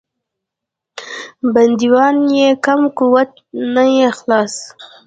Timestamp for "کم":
2.65-2.81